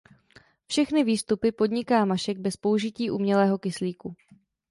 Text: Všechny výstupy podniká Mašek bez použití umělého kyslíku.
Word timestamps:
Všechny 0.67 1.03
výstupy 1.03 1.51
podniká 1.51 2.05
Mašek 2.05 2.37
bez 2.39 2.57
použití 2.57 3.11
umělého 3.11 3.57
kyslíku. 3.57 4.15